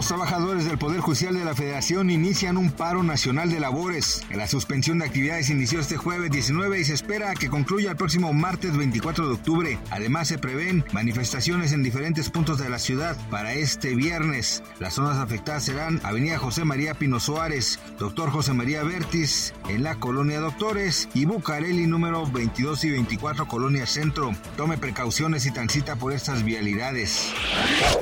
Los 0.00 0.08
trabajadores 0.08 0.64
del 0.64 0.78
Poder 0.78 1.00
Judicial 1.00 1.34
de 1.34 1.44
la 1.44 1.54
Federación 1.54 2.08
inician 2.08 2.56
un 2.56 2.70
paro 2.70 3.02
nacional 3.02 3.50
de 3.50 3.60
labores. 3.60 4.22
La 4.30 4.48
suspensión 4.48 4.98
de 4.98 5.04
actividades 5.04 5.50
inició 5.50 5.78
este 5.78 5.98
jueves 5.98 6.30
19 6.30 6.80
y 6.80 6.84
se 6.86 6.94
espera 6.94 7.34
que 7.34 7.50
concluya 7.50 7.90
el 7.90 7.98
próximo 7.98 8.32
martes 8.32 8.74
24 8.74 9.26
de 9.26 9.34
octubre. 9.34 9.78
Además, 9.90 10.28
se 10.28 10.38
prevén 10.38 10.86
manifestaciones 10.92 11.74
en 11.74 11.82
diferentes 11.82 12.30
puntos 12.30 12.58
de 12.58 12.70
la 12.70 12.78
ciudad 12.78 13.14
para 13.28 13.52
este 13.52 13.94
viernes. 13.94 14.62
Las 14.78 14.94
zonas 14.94 15.18
afectadas 15.18 15.64
serán 15.64 16.00
Avenida 16.02 16.38
José 16.38 16.64
María 16.64 16.94
Pino 16.94 17.20
Suárez, 17.20 17.78
Doctor 17.98 18.30
José 18.30 18.54
María 18.54 18.82
Vértiz, 18.82 19.52
en 19.68 19.82
la 19.82 19.96
Colonia 19.96 20.40
Doctores 20.40 21.10
y 21.12 21.26
Bucareli 21.26 21.86
número 21.86 22.24
22 22.24 22.84
y 22.84 22.90
24 22.92 23.46
Colonia 23.46 23.84
Centro. 23.84 24.32
Tome 24.56 24.78
precauciones 24.78 25.44
y 25.44 25.50
transita 25.50 25.96
por 25.96 26.14
estas 26.14 26.42
vialidades. 26.42 27.30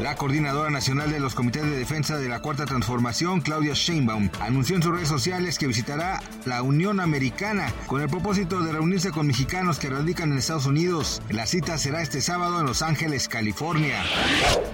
La 0.01 0.15
Coordinadora 0.15 0.71
Nacional 0.71 1.11
de 1.11 1.19
los 1.19 1.35
Comités 1.35 1.65
de 1.65 1.88
Defensa 1.89 2.19
de 2.19 2.29
la 2.29 2.41
Cuarta 2.41 2.67
Transformación, 2.67 3.41
Claudia 3.41 3.73
Sheinbaum, 3.73 4.29
anunció 4.41 4.77
en 4.77 4.83
sus 4.83 4.93
redes 4.93 5.09
sociales 5.09 5.57
que 5.57 5.67
visitará 5.67 6.21
la 6.45 6.61
Unión 6.61 7.01
Americana 7.01 7.73
con 7.87 8.03
el 8.03 8.11
propósito 8.11 8.61
de 8.61 8.73
reunirse 8.73 9.11
con 9.11 9.27
mexicanos 9.27 9.79
que 9.79 9.89
radican 9.89 10.31
en 10.31 10.37
Estados 10.37 10.67
Unidos. 10.67 11.23
La 11.31 11.47
cita 11.47 11.79
será 11.79 12.03
este 12.03 12.21
sábado 12.21 12.61
en 12.61 12.67
Los 12.67 12.83
Ángeles, 12.83 13.27
California. 13.27 14.05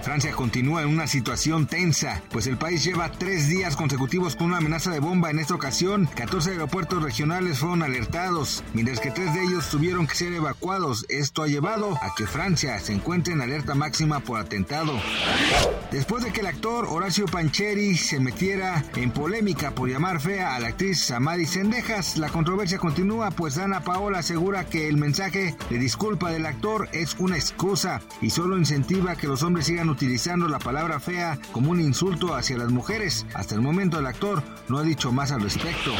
Francia 0.01 0.33
continúa 0.33 0.81
en 0.81 0.89
una 0.89 1.07
situación 1.07 1.67
tensa, 1.67 2.21
pues 2.31 2.47
el 2.47 2.57
país 2.57 2.83
lleva 2.83 3.09
tres 3.09 3.47
días 3.47 3.77
consecutivos 3.77 4.35
con 4.35 4.47
una 4.47 4.57
amenaza 4.57 4.91
de 4.91 4.99
bomba. 4.99 5.31
En 5.31 5.39
esta 5.39 5.55
ocasión, 5.55 6.09
14 6.17 6.51
aeropuertos 6.51 7.01
regionales 7.01 7.59
fueron 7.59 7.81
alertados, 7.81 8.61
mientras 8.73 8.99
que 8.99 9.11
tres 9.11 9.33
de 9.33 9.41
ellos 9.41 9.69
tuvieron 9.69 10.05
que 10.05 10.15
ser 10.15 10.33
evacuados. 10.33 11.05
Esto 11.07 11.43
ha 11.43 11.47
llevado 11.47 11.95
a 11.95 12.13
que 12.17 12.27
Francia 12.27 12.77
se 12.81 12.91
encuentre 12.91 13.33
en 13.33 13.39
alerta 13.41 13.73
máxima 13.73 14.19
por 14.19 14.37
atentado. 14.37 14.99
Después 15.93 16.21
de 16.21 16.33
que 16.33 16.41
el 16.41 16.47
actor 16.47 16.85
Horacio 16.89 17.04
Pancheri 17.31 17.95
se 17.95 18.19
metiera 18.19 18.83
en 18.95 19.11
polémica 19.11 19.69
por 19.69 19.87
llamar 19.87 20.19
fea 20.19 20.55
a 20.55 20.59
la 20.59 20.69
actriz 20.69 21.01
Samadi 21.01 21.45
Sendejas, 21.45 22.17
la 22.17 22.29
controversia 22.29 22.79
continúa, 22.79 23.29
pues 23.29 23.59
Ana 23.59 23.81
Paola 23.81 24.19
asegura 24.19 24.65
que 24.65 24.87
el 24.87 24.97
mensaje 24.97 25.55
de 25.69 25.77
disculpa 25.77 26.31
del 26.31 26.47
actor 26.47 26.89
es 26.93 27.15
una 27.19 27.35
excusa 27.35 28.01
y 28.21 28.31
solo 28.31 28.57
incentiva 28.57 29.15
que 29.15 29.27
los 29.27 29.43
hombres 29.43 29.67
sigan 29.67 29.89
utilizando 29.89 30.47
la 30.47 30.57
palabra 30.57 30.99
fea 30.99 31.37
como 31.51 31.69
un 31.71 31.79
insulto 31.79 32.33
hacia 32.33 32.57
las 32.57 32.71
mujeres. 32.71 33.27
Hasta 33.35 33.53
el 33.53 33.61
momento 33.61 33.99
el 33.99 34.07
actor 34.07 34.41
no 34.67 34.79
ha 34.79 34.83
dicho 34.83 35.11
más 35.11 35.31
al 35.31 35.41
respecto. 35.41 35.91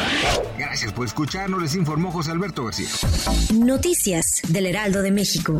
Gracias 0.58 0.92
por 0.92 1.06
escucharnos, 1.06 1.62
les 1.62 1.76
informó 1.76 2.12
José 2.12 2.32
Alberto 2.32 2.66
García. 2.66 2.90
Noticias 3.54 4.42
del 4.48 4.66
Heraldo 4.66 5.04
de 5.04 5.12
México. 5.12 5.60